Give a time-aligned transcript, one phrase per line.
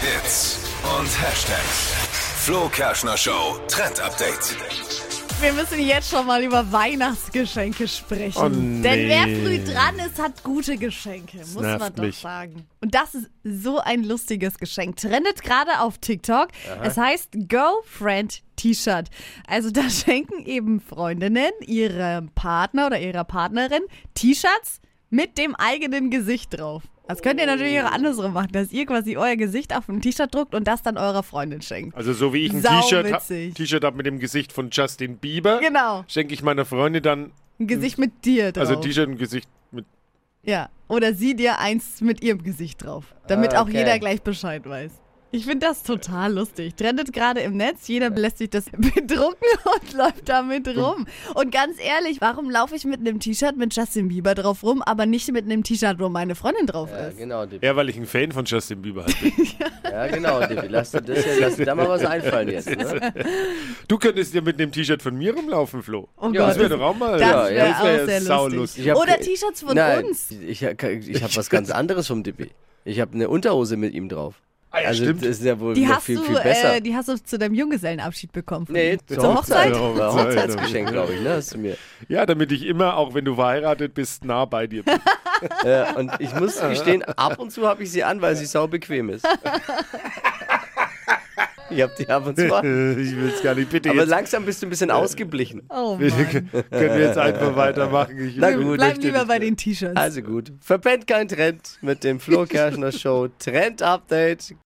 [0.00, 0.58] Hits
[0.98, 1.92] und Hashtags.
[2.44, 4.56] Flo Kerschner Show Trend Update.
[5.42, 8.38] Wir müssen jetzt schon mal über Weihnachtsgeschenke sprechen.
[8.42, 8.82] Oh, nee.
[8.82, 12.16] Denn wer früh dran ist, hat gute Geschenke, muss man doch mich.
[12.16, 12.66] sagen.
[12.80, 14.96] Und das ist so ein lustiges Geschenk.
[14.96, 16.48] Trendet gerade auf TikTok.
[16.82, 19.08] Es heißt Girlfriend T-Shirt.
[19.46, 23.82] Also da schenken eben Freundinnen ihrem Partner oder ihrer Partnerin
[24.14, 24.80] T-Shirts
[25.10, 26.84] mit dem eigenen Gesicht drauf.
[27.10, 30.32] Das könnt ihr natürlich auch andersrum machen, dass ihr quasi euer Gesicht auf ein T-Shirt
[30.32, 31.96] druckt und das dann eurer Freundin schenkt.
[31.96, 33.72] Also so wie ich ein T-Shirt witzig.
[33.82, 36.04] habe mit dem Gesicht von Justin Bieber, Genau.
[36.06, 38.68] schenke ich meiner Freundin dann, Ein Gesicht mit dir drauf.
[38.68, 39.86] also T-Shirt und Gesicht mit...
[40.44, 43.78] Ja, oder sie dir eins mit ihrem Gesicht drauf, damit Ah, auch okay.
[43.78, 44.92] jeder gleich Bescheid weiß.
[45.32, 46.74] Ich finde das total lustig.
[46.74, 51.06] Trendet gerade im Netz, jeder lässt sich das bedrucken und läuft damit rum.
[51.34, 55.06] Und ganz ehrlich, warum laufe ich mit einem T-Shirt mit Justin Bieber drauf rum, aber
[55.06, 57.18] nicht mit einem T-Shirt, wo meine Freundin drauf Ja, ist?
[57.18, 57.64] genau, Dippi.
[57.64, 59.32] Ja, weil ich ein Fan von Justin Bieber halt bin.
[59.90, 60.66] Ja, genau, Dippi.
[60.68, 62.68] Lass dir, das, ja- lass dir da mal was einfallen jetzt.
[62.68, 63.12] Ne?
[63.88, 66.08] Du könntest ja mit dem T-Shirt von mir rumlaufen, Flo.
[66.16, 67.12] Oh Ja, Gott, Das wäre doch auch mal...
[67.18, 68.58] das Ja, wäre ja, das auch wär sehr saulustig.
[68.58, 68.90] lustig.
[68.90, 70.30] Hab Oder T-Shirts von Nein, uns.
[70.30, 72.50] Ich, ich habe was ganz anderes vom Dippi.
[72.84, 74.34] Ich habe eine Unterhose mit ihm drauf.
[74.72, 75.22] Ah, ja, also stimmt.
[75.22, 76.76] das ist ja wohl Die noch hast, viel, du, viel besser.
[76.76, 78.66] äh, die hast du zu deinem Junggesellenabschied bekommen.
[78.66, 79.74] von nee, zur, zur Hochzeit?
[79.74, 80.12] Hochzeit.
[80.26, 81.30] Hochzeitsgeschenk, glaube ich, ne?
[81.34, 81.76] Hast du mir.
[82.08, 84.94] Ja, damit ich immer, auch wenn du verheiratet bist, nah bei dir bin.
[85.64, 88.66] Äh, und ich muss gestehen, ab und zu habe ich sie an, weil sie sau
[88.66, 89.26] bequem ist.
[91.72, 92.98] Ich habe die ab und zu an.
[93.00, 94.08] ich will es gar nicht, bitte Aber jetzt.
[94.08, 95.62] langsam bist du ein bisschen ausgeblichen.
[95.70, 96.10] Oh Mann.
[96.10, 98.18] können wir jetzt einfach weitermachen?
[98.18, 99.96] Ich, Na Wir gut, bleiben möchte lieber nicht bei den T-Shirts.
[99.96, 100.52] Also gut.
[100.60, 104.52] Verpennt kein Trend mit dem Flo Kerschner Show Trend Update.